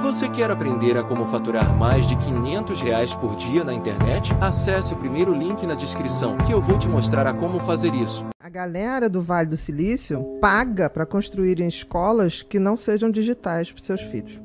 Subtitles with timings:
[0.00, 4.32] Você quer aprender a como faturar mais de 500 reais por dia na internet?
[4.40, 8.26] Acesse o primeiro link na descrição que eu vou te mostrar a como fazer isso.
[8.40, 13.82] A galera do Vale do Silício paga para construírem escolas que não sejam digitais para
[13.82, 14.40] seus filhos.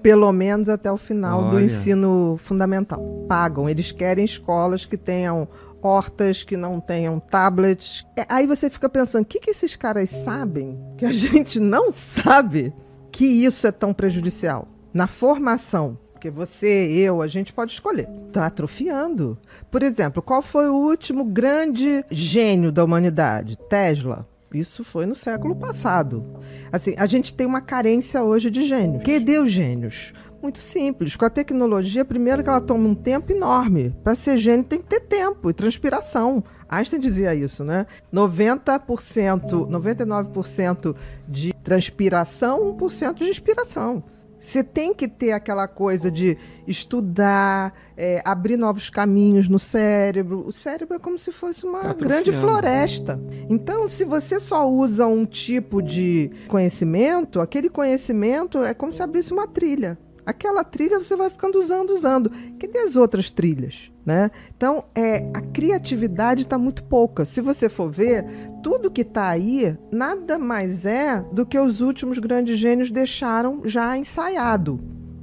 [0.00, 1.64] Pelo menos até o final do Olha.
[1.64, 3.00] ensino fundamental.
[3.28, 3.68] Pagam.
[3.68, 5.48] Eles querem escolas que tenham
[5.82, 8.06] hortas, que não tenham tablets.
[8.16, 11.90] É, Aí você fica pensando, o que, que esses caras sabem que a gente não
[11.90, 12.72] sabe
[13.10, 14.68] que isso é tão prejudicial?
[14.92, 15.98] Na formação.
[16.12, 18.08] Porque você, eu, a gente pode escolher.
[18.28, 19.36] Está atrofiando.
[19.70, 23.58] Por exemplo, qual foi o último grande gênio da humanidade?
[23.68, 24.26] Tesla.
[24.54, 26.24] Isso foi no século passado.
[26.70, 29.02] Assim, a gente tem uma carência hoje de gênios.
[29.02, 30.12] Cadê os gênios?
[30.42, 31.16] Muito simples.
[31.16, 33.94] Com a tecnologia, primeiro que ela toma um tempo enorme.
[34.02, 36.44] Para ser gênio tem que ter tempo e transpiração.
[36.68, 37.86] Einstein dizia isso, né?
[38.12, 40.96] 90%, 99%
[41.28, 44.02] de transpiração, 1% de inspiração.
[44.42, 50.44] Você tem que ter aquela coisa de estudar, é, abrir novos caminhos no cérebro.
[50.44, 53.20] O cérebro é como se fosse uma Tá grande floresta.
[53.48, 59.32] Então, se você só usa um tipo de conhecimento, aquele conhecimento é como se abrisse
[59.32, 59.96] uma trilha.
[60.24, 62.30] Aquela trilha você vai ficando usando, usando.
[62.58, 63.90] Cadê as outras trilhas?
[64.04, 64.30] Né?
[64.56, 67.24] Então, é, a criatividade está muito pouca.
[67.24, 68.24] Se você for ver,
[68.62, 73.96] tudo que está aí nada mais é do que os últimos grandes gênios deixaram já
[73.96, 74.80] ensaiado.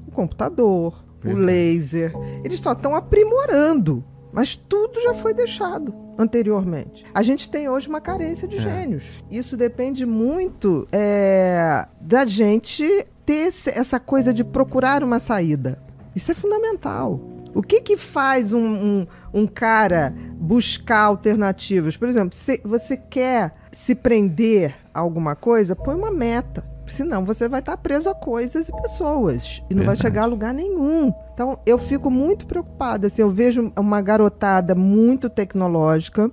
[0.08, 2.14] O computador, o laser.
[2.44, 4.04] Eles só estão aprimorando.
[4.32, 7.06] Mas tudo já foi deixado anteriormente.
[7.14, 8.62] A gente tem hoje uma carência de É.
[8.62, 9.04] gênios.
[9.32, 15.80] Isso depende muito é, da gente ter essa coisa de procurar uma saída.
[16.14, 17.20] Isso é fundamental.
[17.56, 21.96] O que, que faz um, um, um cara buscar alternativas?
[21.98, 26.64] Por exemplo, se você quer se prender a alguma coisa, põe uma meta.
[26.90, 29.62] Senão você vai estar preso a coisas e pessoas.
[29.70, 30.02] E não vai Verdade.
[30.02, 31.14] chegar a lugar nenhum.
[31.34, 33.08] Então eu fico muito preocupada.
[33.08, 36.30] Assim, eu vejo uma garotada muito tecnológica,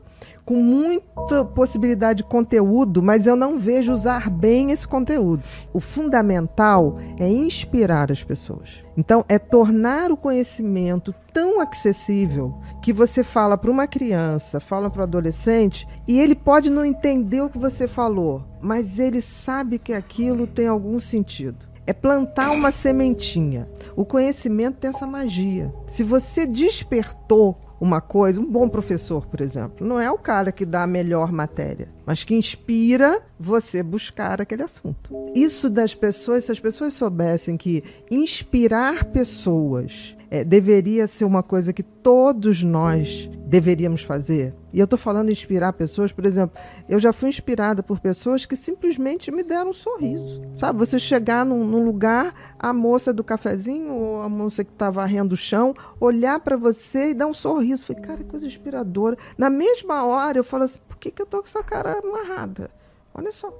[0.47, 5.43] com muita possibilidade de conteúdo, mas eu não vejo usar bem esse conteúdo.
[5.73, 8.71] O fundamental é inspirar as pessoas.
[8.97, 15.01] Então, é tornar o conhecimento tão acessível que você fala para uma criança, fala para
[15.01, 19.93] o adolescente, e ele pode não entender o que você falou, mas ele sabe que
[19.93, 21.67] aquilo tem algum sentido.
[21.89, 23.69] É plantar uma sementinha.
[23.95, 25.73] O conhecimento tem essa magia.
[25.87, 30.65] Se você despertou uma coisa, um bom professor, por exemplo, não é o cara que
[30.65, 35.15] dá a melhor matéria, mas que inspira você buscar aquele assunto.
[35.35, 41.73] Isso das pessoas, se as pessoas soubessem que inspirar pessoas é, deveria ser uma coisa
[41.73, 44.55] que todos nós deveríamos fazer.
[44.77, 48.55] E eu estou falando inspirar pessoas, por exemplo, eu já fui inspirada por pessoas que
[48.55, 50.43] simplesmente me deram um sorriso.
[50.55, 54.91] Sabe, você chegar num, num lugar, a moça do cafezinho ou a moça que está
[54.91, 57.87] varrendo o chão, olhar para você e dar um sorriso.
[57.87, 59.17] Falei, cara, que coisa inspiradora.
[59.39, 62.71] Na mesma hora eu falo assim, por que, que eu tô com essa cara amarrada?
[63.15, 63.51] Olha só.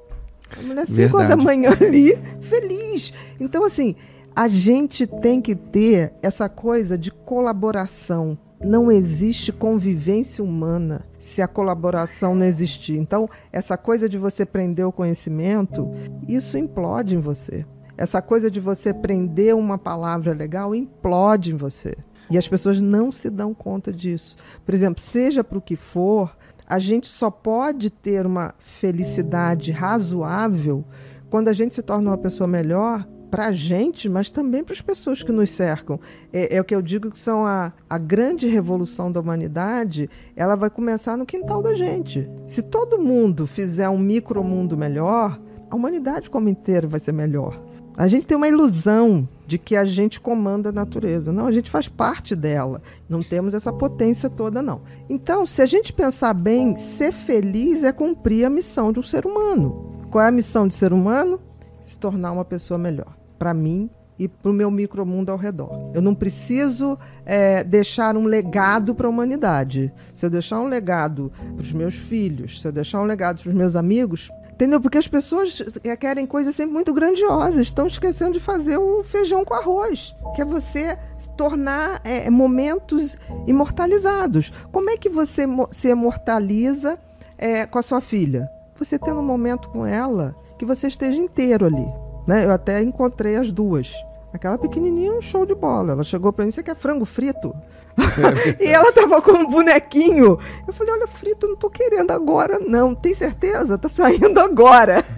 [0.55, 3.11] A mulher 5 horas da manhã ali, feliz.
[3.41, 3.97] Então, assim,
[4.35, 8.37] a gente tem que ter essa coisa de colaboração.
[8.61, 12.97] Não existe convivência humana se a colaboração não existir.
[12.97, 15.91] Então, essa coisa de você prender o conhecimento,
[16.27, 17.67] isso implode em você.
[17.99, 21.97] Essa coisa de você prender uma palavra legal implode em você.
[22.31, 24.37] E as pessoas não se dão conta disso.
[24.65, 26.37] Por exemplo, seja para o que for,
[26.67, 30.85] a gente só pode ter uma felicidade razoável
[31.31, 34.81] quando a gente se torna uma pessoa melhor para a gente, mas também para as
[34.81, 36.01] pessoas que nos cercam.
[36.33, 40.57] É, é o que eu digo que são a, a grande revolução da humanidade, ela
[40.57, 42.27] vai começar no quintal da gente.
[42.49, 45.39] Se todo mundo fizer um micromundo melhor,
[45.71, 47.63] a humanidade como inteira vai ser melhor.
[47.95, 51.31] A gente tem uma ilusão de que a gente comanda a natureza.
[51.31, 52.81] Não, a gente faz parte dela.
[53.07, 54.81] Não temos essa potência toda, não.
[55.11, 59.27] Então, se a gente pensar bem, ser feliz é cumprir a missão de um ser
[59.27, 60.07] humano.
[60.11, 61.39] Qual é a missão de ser humano?
[61.83, 63.16] Se tornar uma pessoa melhor.
[63.39, 65.91] Para mim e para o meu micromundo ao redor.
[65.95, 69.93] Eu não preciso é, deixar um legado para a humanidade.
[70.15, 73.51] Se eu deixar um legado para os meus filhos, se eu deixar um legado para
[73.51, 74.81] os meus amigos, Entendeu?
[74.81, 75.63] Porque as pessoas
[76.01, 80.47] querem coisas sempre muito grandiosas, estão esquecendo de fazer o feijão com arroz, que é
[80.47, 80.99] você
[81.37, 84.51] tornar é, momentos imortalizados.
[84.73, 86.99] Como é que você se imortaliza
[87.37, 88.49] é, com a sua filha?
[88.77, 91.87] Você tendo um momento com ela que você esteja inteiro ali.
[92.27, 92.45] Né?
[92.45, 93.93] Eu até encontrei as duas.
[94.33, 95.93] Aquela pequenininha, um show de bola.
[95.93, 97.55] Ela chegou pra mim, você quer frango frito?
[98.61, 100.39] e ela tava com um bonequinho.
[100.67, 102.95] Eu falei, olha, frito, não tô querendo agora, não.
[102.95, 103.79] Tem certeza?
[103.79, 105.05] Tá saindo agora.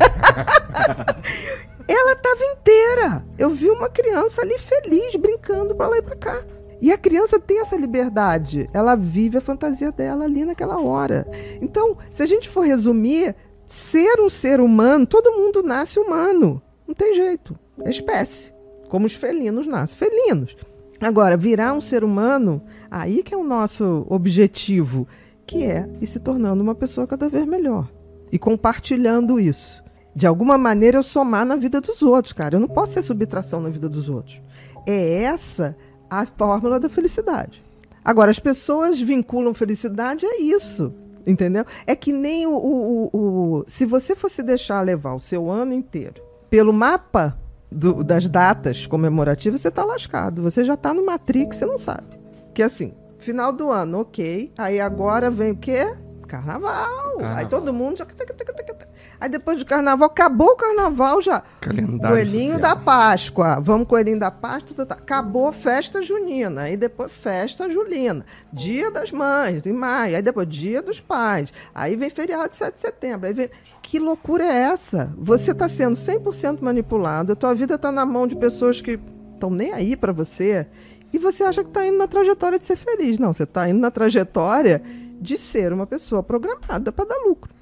[1.88, 3.24] Ela estava inteira.
[3.38, 6.44] Eu vi uma criança ali feliz, brincando para lá e para cá.
[6.80, 8.68] E a criança tem essa liberdade.
[8.74, 11.26] Ela vive a fantasia dela ali naquela hora.
[11.62, 13.34] Então, se a gente for resumir,
[13.66, 16.62] ser um ser humano, todo mundo nasce humano.
[16.88, 17.54] Não tem jeito.
[17.84, 18.50] É espécie.
[18.88, 19.98] Como os felinos nascem.
[19.98, 20.56] Felinos.
[20.98, 25.06] Agora, virar um ser humano, aí que é o nosso objetivo,
[25.46, 27.88] que é ir se tornando uma pessoa cada vez melhor.
[28.32, 29.84] E compartilhando isso.
[30.16, 32.56] De alguma maneira eu somar na vida dos outros, cara.
[32.56, 34.40] Eu não posso ser subtração na vida dos outros.
[34.86, 35.76] É essa
[36.10, 37.62] a fórmula da felicidade.
[38.02, 40.92] Agora, as pessoas vinculam felicidade a isso.
[41.26, 41.66] Entendeu?
[41.86, 46.27] É que nem o, o, o, Se você fosse deixar levar o seu ano inteiro
[46.50, 47.38] pelo mapa
[47.70, 50.42] do, das datas comemorativas, você está lascado.
[50.42, 52.18] Você já está no Matrix, você não sabe.
[52.54, 54.52] Que assim, final do ano, ok.
[54.56, 55.94] Aí agora vem o quê?
[56.26, 57.18] Carnaval.
[57.18, 57.36] Carnaval.
[57.36, 58.06] Aí todo mundo já.
[59.20, 61.42] Aí depois do carnaval, acabou o carnaval já.
[61.60, 62.60] Calendário Coelhinho social.
[62.60, 63.60] da Páscoa.
[63.60, 64.86] Vamos, coelhinho da Páscoa.
[64.86, 64.94] Tá.
[64.94, 66.62] Acabou festa junina.
[66.62, 68.24] Aí depois festa julina.
[68.52, 70.16] Dia das mães, em maio.
[70.16, 71.52] Aí depois dia dos pais.
[71.74, 73.26] Aí vem feriado de 7 de setembro.
[73.26, 73.50] Aí vem...
[73.82, 75.12] Que loucura é essa?
[75.18, 77.32] Você está sendo 100% manipulado.
[77.32, 79.00] A tua vida está na mão de pessoas que
[79.34, 80.66] estão nem aí para você.
[81.12, 83.18] E você acha que está indo na trajetória de ser feliz.
[83.18, 84.82] Não, você está indo na trajetória
[85.20, 87.57] de ser uma pessoa programada para dar lucro.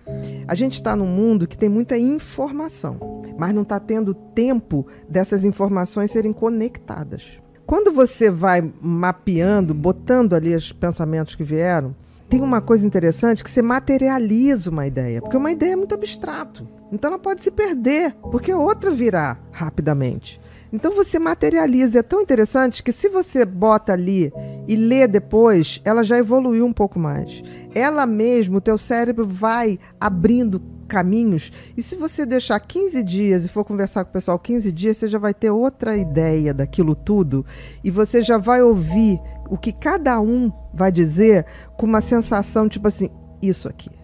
[0.46, 5.44] A gente está num mundo que tem muita informação, mas não está tendo tempo dessas
[5.44, 7.40] informações serem conectadas.
[7.66, 11.94] Quando você vai mapeando, botando ali os pensamentos que vieram,
[12.28, 16.66] tem uma coisa interessante que você materializa uma ideia, porque uma ideia é muito abstrato.
[16.92, 20.40] Então ela pode se perder, porque outra virá rapidamente.
[20.72, 24.32] Então você materializa, é tão interessante que se você bota ali
[24.66, 27.42] e lê depois, ela já evoluiu um pouco mais.
[27.74, 31.52] Ela mesmo, o teu cérebro vai abrindo caminhos.
[31.76, 35.08] E se você deixar 15 dias e for conversar com o pessoal 15 dias, você
[35.08, 37.44] já vai ter outra ideia daquilo tudo
[37.82, 41.44] e você já vai ouvir o que cada um vai dizer
[41.76, 43.10] com uma sensação tipo assim,
[43.42, 43.95] isso aqui.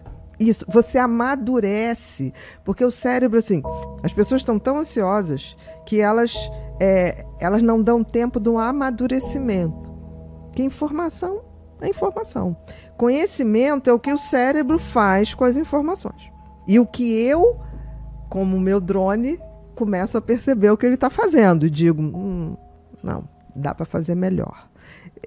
[0.49, 2.33] Isso, você amadurece,
[2.65, 3.61] porque o cérebro assim,
[4.03, 5.55] as pessoas estão tão ansiosas
[5.85, 6.33] que elas
[6.79, 9.93] é, elas não dão tempo do amadurecimento.
[10.51, 11.41] Que informação
[11.81, 12.55] é informação.
[12.97, 16.31] Conhecimento é o que o cérebro faz com as informações.
[16.67, 17.59] E o que eu,
[18.29, 19.39] como meu drone,
[19.75, 22.55] começo a perceber o que ele está fazendo e digo: hum,
[23.01, 24.69] não, dá para fazer melhor.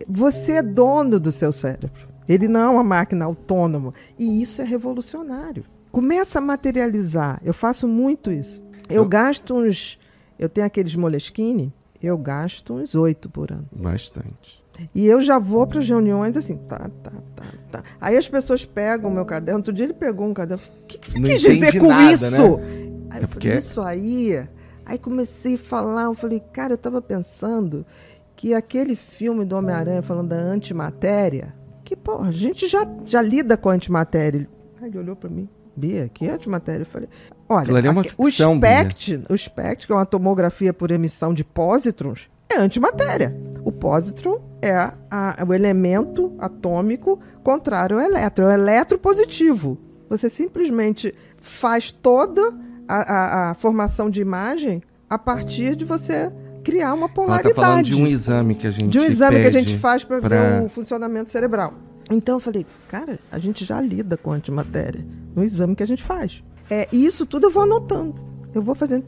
[0.08, 2.15] Você é dono do seu cérebro.
[2.28, 3.94] Ele não é uma máquina autônoma.
[4.19, 5.64] E isso é revolucionário.
[5.90, 7.40] Começa a materializar.
[7.44, 8.62] Eu faço muito isso.
[8.88, 9.08] Eu, eu...
[9.08, 9.99] gasto uns.
[10.38, 13.67] Eu tenho aqueles Moleskine, eu gasto uns oito por ano.
[13.73, 14.62] Bastante.
[14.94, 17.82] E eu já vou para as reuniões assim, tá, tá, tá, tá.
[18.00, 19.61] Aí as pessoas pegam o meu caderno.
[19.61, 20.62] Outro dia ele pegou um caderno.
[20.82, 22.58] O que, que você Não quis dizer com nada, isso?
[22.58, 22.67] Né?
[23.11, 23.49] Aí é eu porque...
[23.49, 24.49] falei, isso aí.
[24.84, 27.84] Aí comecei a falar, eu falei, cara, eu estava pensando
[28.37, 31.55] que aquele filme do Homem-Aranha falando da antimatéria,
[31.86, 34.48] que, pô, a gente já, já lida com a antimatéria.
[34.82, 36.82] Aí ele olhou para mim, Bia, que antimatéria?
[36.82, 37.08] Eu falei,
[37.48, 41.44] olha, é aqui, ficção, o SPECT, o SPECT, que é uma tomografia por emissão de
[41.44, 43.36] pósitrons, é antimatéria.
[43.64, 49.78] O pósitron é a, a, o elemento atômico contrário ao elétron, é o eletropositivo.
[50.08, 52.52] Você simplesmente faz toda
[52.88, 56.32] a, a, formação de imagem a partir de você
[56.66, 57.46] criar uma polaridade.
[57.46, 59.78] Ela tá falando de um exame que a gente De um exame que a gente
[59.78, 60.58] faz para pra...
[60.58, 61.75] ver o funcionamento cerebral.
[62.11, 66.02] Então eu falei, cara, a gente já lida com antimatéria no exame que a gente
[66.02, 66.42] faz.
[66.68, 68.16] É, e isso tudo eu vou anotando.
[68.52, 69.04] Eu vou fazendo.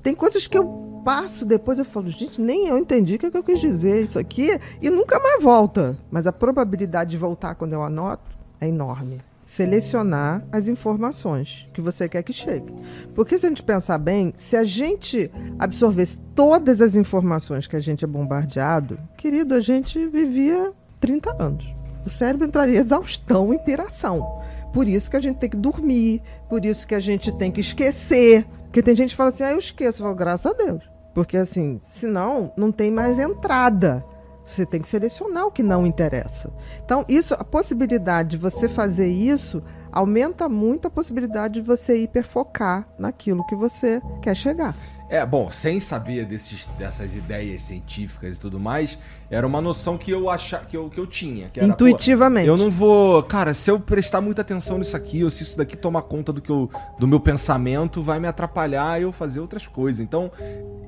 [0.00, 3.30] Tem coisas que eu passo depois eu falo, gente, nem eu entendi o que, é
[3.30, 4.50] que eu quis dizer isso aqui
[4.80, 5.98] e nunca mais volta.
[6.08, 9.18] Mas a probabilidade de voltar quando eu anoto é enorme.
[9.50, 12.72] Selecionar as informações que você quer que chegue.
[13.16, 15.28] Porque se a gente pensar bem, se a gente
[15.58, 21.68] absorvesse todas as informações que a gente é bombardeado, querido, a gente vivia 30 anos.
[22.06, 24.40] O cérebro entraria em exaustão, em piração.
[24.72, 27.60] Por isso que a gente tem que dormir, por isso que a gente tem que
[27.60, 28.46] esquecer.
[28.66, 30.00] Porque tem gente que fala assim, ah, eu esqueço.
[30.00, 30.84] Eu falo, graças a Deus.
[31.12, 34.04] Porque assim, senão não tem mais entrada.
[34.50, 36.52] Você tem que selecionar o que não interessa.
[36.84, 42.88] Então, isso, a possibilidade de você fazer isso aumenta muito a possibilidade de você hiperfocar
[42.98, 44.76] naquilo que você quer chegar.
[45.10, 48.96] É, bom, sem saber desses, dessas ideias científicas e tudo mais,
[49.28, 51.48] era uma noção que eu achava que eu, que eu tinha.
[51.48, 52.46] Que era, Intuitivamente.
[52.46, 53.20] Pô, eu não vou.
[53.24, 56.40] Cara, se eu prestar muita atenção nisso aqui, ou se isso daqui tomar conta do,
[56.40, 60.00] que eu, do meu pensamento, vai me atrapalhar eu fazer outras coisas.
[60.00, 60.30] Então,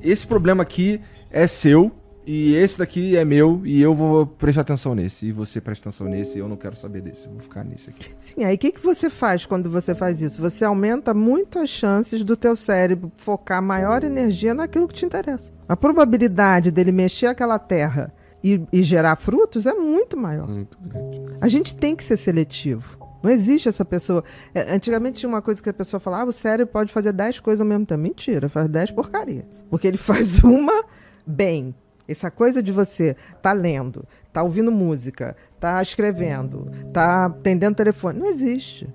[0.00, 1.90] esse problema aqui é seu,
[2.26, 5.26] e esse daqui é meu e eu vou prestar atenção nesse.
[5.26, 7.26] E você presta atenção nesse e eu não quero saber desse.
[7.26, 8.11] Eu vou ficar nesse aqui.
[8.19, 10.41] Sim, aí o que, que você faz quando você faz isso?
[10.41, 15.50] Você aumenta muito as chances do teu cérebro focar maior energia naquilo que te interessa.
[15.69, 18.12] A probabilidade dele mexer aquela terra
[18.43, 20.49] e, e gerar frutos é muito maior.
[20.49, 21.23] Muito grande.
[21.41, 22.99] A gente tem que ser seletivo.
[23.23, 24.25] Não existe essa pessoa.
[24.52, 27.41] É, antigamente tinha uma coisa que a pessoa falava: ah, o cérebro pode fazer 10
[27.41, 28.00] coisas ao mesmo tempo.
[28.00, 29.47] Mentira, faz 10 porcaria.
[29.71, 30.85] Porque ele faz uma
[31.26, 31.75] bem.
[32.09, 38.27] Essa coisa de você tá lendo, tá ouvindo música, tá escrevendo, tá atendendo telefone, não
[38.27, 38.89] existe.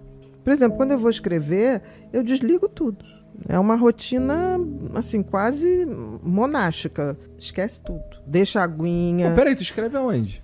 [0.44, 1.82] Por exemplo, quando eu vou escrever,
[2.14, 3.04] eu desligo tudo.
[3.48, 4.58] É uma rotina,
[4.96, 5.86] assim, quase
[6.24, 7.18] monástica.
[7.38, 8.04] Esquece tudo.
[8.26, 10.42] Deixa a aguinha Pô, peraí, tu escreve aonde?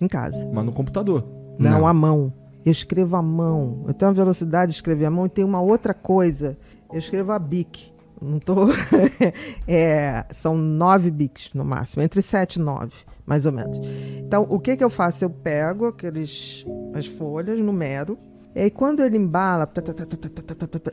[0.00, 0.48] em casa.
[0.50, 1.24] Mas no computador.
[1.58, 1.86] Não, Não.
[1.86, 2.32] à mão.
[2.64, 3.84] Eu escrevo à mão.
[3.86, 6.56] Eu tenho uma velocidade de escrever à mão e tem uma outra coisa.
[6.90, 8.68] Eu escrevo a bic não tô.
[9.66, 12.94] é, são nove bits no máximo, entre sete e nove,
[13.26, 13.78] mais ou menos.
[14.18, 15.24] Então, o que, que eu faço?
[15.24, 18.18] Eu pego aqueles, as folhas, numero,
[18.54, 19.70] e aí quando ele embala,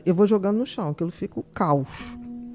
[0.06, 1.88] eu vou jogando no chão, aquilo fica o caos.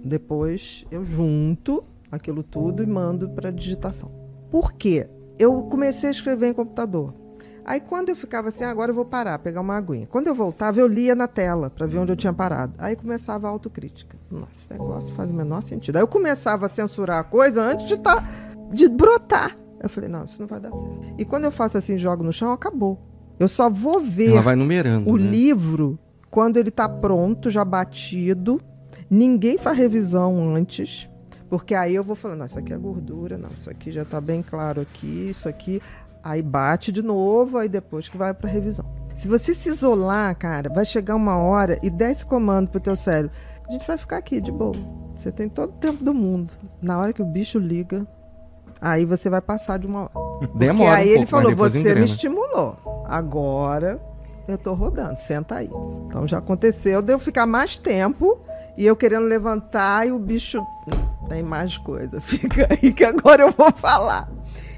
[0.03, 4.11] Depois eu junto aquilo tudo e mando para digitação.
[4.49, 5.09] Por quê?
[5.37, 7.22] Eu comecei a escrever em computador
[7.65, 10.05] Aí quando eu ficava assim, "Ah, agora eu vou parar, pegar uma aguinha.
[10.07, 12.73] Quando eu voltava, eu lia na tela para ver onde eu tinha parado.
[12.77, 14.17] Aí começava a autocrítica.
[14.29, 15.95] Nossa, esse negócio faz o menor sentido.
[15.95, 18.23] Aí eu começava a censurar a coisa antes de tá,
[18.71, 19.57] de brotar.
[19.81, 21.13] Eu falei, não, isso não vai dar certo.
[21.17, 22.99] E quando eu faço assim, jogo no chão, acabou.
[23.39, 25.09] Eu só vou ver Ela vai numerando.
[25.09, 25.29] o né?
[25.29, 28.61] livro quando ele tá pronto, já batido.
[29.09, 31.07] Ninguém faz revisão antes.
[31.49, 34.19] Porque aí eu vou falando, não, isso aqui é gordura, não, isso aqui já tá
[34.19, 35.79] bem claro aqui, isso aqui.
[36.23, 38.85] Aí bate de novo, aí depois que vai pra revisão.
[39.15, 42.95] Se você se isolar, cara, vai chegar uma hora e der esse comando pro teu
[42.95, 43.31] cérebro.
[43.67, 44.73] A gente vai ficar aqui de boa.
[45.15, 46.51] Você tem todo o tempo do mundo.
[46.81, 48.07] Na hora que o bicho liga,
[48.81, 50.47] aí você vai passar de uma hora.
[50.55, 51.99] Demora Porque aí um ele pouco, falou, mas depois você engrena.
[51.99, 53.05] me estimulou.
[53.05, 54.01] Agora
[54.47, 55.69] eu tô rodando, senta aí.
[56.07, 58.39] Então já aconteceu de eu ficar mais tempo
[58.77, 62.19] e eu querendo levantar e o bicho "Hum, tem mais coisa.
[62.21, 64.27] Fica aí que agora eu vou falar.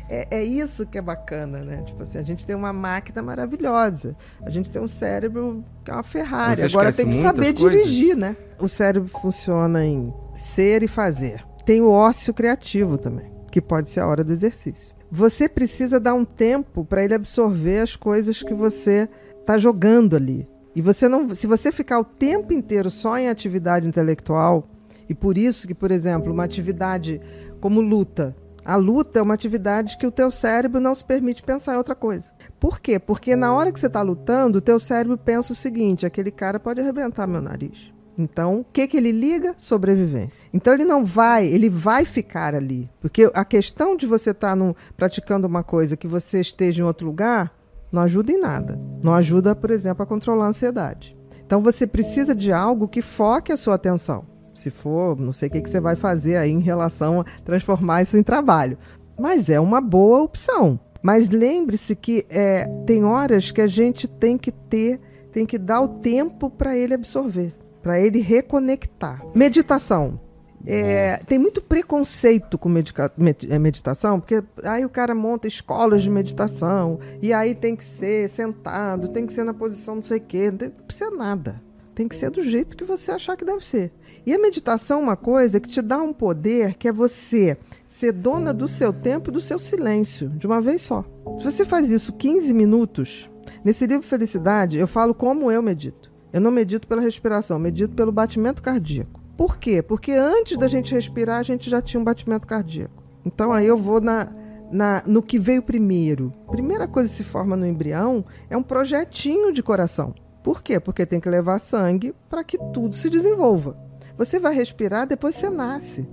[0.10, 1.82] É, é isso que é bacana, né?
[1.84, 4.16] Tipo assim, a gente tem uma máquina maravilhosa.
[4.44, 6.58] A gente tem um cérebro que é uma Ferrari.
[6.58, 7.90] Você Agora tem que saber coisas.
[7.90, 8.36] dirigir, né?
[8.60, 11.44] O cérebro funciona em ser e fazer.
[11.66, 14.94] Tem o ócio criativo também, que pode ser a hora do exercício.
[15.12, 19.10] Você precisa dar um tempo para ele absorver as coisas que você
[19.40, 20.48] está jogando ali.
[20.76, 24.68] E você não, se você ficar o tempo inteiro só em atividade intelectual,
[25.08, 27.22] e por isso que, por exemplo, uma atividade
[27.62, 28.36] como luta,
[28.66, 31.94] a luta é uma atividade que o teu cérebro não se permite pensar em outra
[31.94, 32.26] coisa.
[32.60, 32.98] Por quê?
[32.98, 36.60] Porque na hora que você está lutando, o teu cérebro pensa o seguinte: aquele cara
[36.60, 37.94] pode arrebentar meu nariz.
[38.18, 39.54] Então, o que, que ele liga?
[39.58, 40.48] Sobrevivência.
[40.54, 42.90] Então, ele não vai, ele vai ficar ali.
[43.02, 47.06] Porque a questão de você estar tá praticando uma coisa que você esteja em outro
[47.06, 47.54] lugar
[47.92, 48.80] não ajuda em nada.
[49.04, 51.16] Não ajuda, por exemplo, a controlar a ansiedade.
[51.46, 54.26] Então, você precisa de algo que foque a sua atenção.
[54.66, 58.02] Se for, não sei o que, que você vai fazer aí em relação a transformar
[58.04, 58.78] isso em trabalho.
[59.20, 60.80] Mas é uma boa opção.
[61.02, 65.00] Mas lembre-se que é, tem horas que a gente tem que ter,
[65.32, 67.54] tem que dar o tempo para ele absorver
[67.86, 69.24] para ele reconectar.
[69.36, 70.20] Meditação.
[70.66, 76.02] É, tem muito preconceito com medica, med, é, meditação, porque aí o cara monta escolas
[76.02, 80.18] de meditação, e aí tem que ser sentado, tem que ser na posição não sei
[80.18, 81.62] o quê, não precisa nada.
[81.94, 83.94] Tem que ser do jeito que você achar que deve ser.
[84.26, 87.56] E a meditação é uma coisa que te dá um poder que é você
[87.86, 91.06] ser dona do seu tempo e do seu silêncio, de uma vez só.
[91.38, 93.30] Se você faz isso 15 minutos,
[93.64, 96.12] nesse livro Felicidade, eu falo como eu medito.
[96.34, 99.22] Eu não medito pela respiração, medito pelo batimento cardíaco.
[99.38, 99.84] Por quê?
[99.84, 103.04] Porque antes da gente respirar, a gente já tinha um batimento cardíaco.
[103.24, 104.32] Então aí eu vou na,
[104.72, 106.34] na, no que veio primeiro.
[106.50, 110.16] Primeira coisa que se forma no embrião é um projetinho de coração.
[110.44, 110.80] Por quê?
[110.80, 113.85] Porque tem que levar sangue para que tudo se desenvolva.
[114.18, 116.08] Você vai respirar, depois você nasce.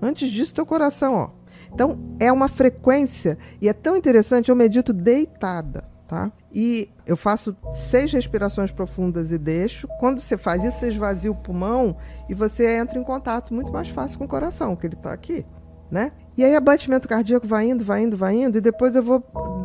[0.00, 1.30] Antes disso, teu coração, ó.
[1.72, 6.32] Então, é uma frequência e é tão interessante, eu medito deitada tá?
[6.52, 9.86] E eu faço seis respirações profundas e deixo.
[10.00, 11.96] Quando você faz isso, você esvazia o pulmão
[12.28, 15.44] e você entra em contato muito mais fácil com o coração, que ele está aqui,
[15.90, 16.10] né?
[16.36, 19.22] E aí, abatimento cardíaco vai indo, vai indo, vai indo, e depois eu vou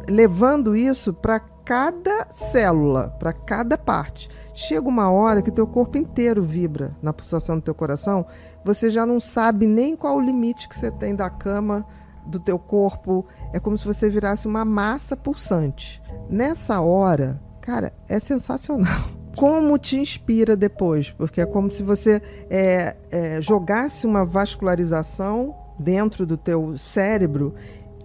[0.09, 4.29] levando isso para cada célula, para cada parte.
[4.53, 8.25] Chega uma hora que teu corpo inteiro vibra na pulsação do teu coração,
[8.63, 11.85] você já não sabe nem qual o limite que você tem da cama
[12.25, 16.01] do teu corpo, é como se você virasse uma massa pulsante.
[16.29, 19.01] Nessa hora, cara, é sensacional.
[19.35, 21.09] Como te inspira depois?
[21.09, 27.55] Porque é como se você é, é, jogasse uma vascularização dentro do teu cérebro,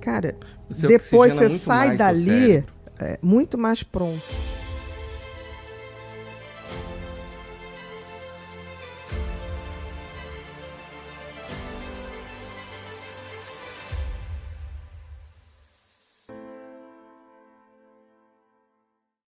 [0.00, 0.38] cara,
[0.70, 2.64] Você depois você sai dali
[2.98, 4.22] é, muito mais pronto.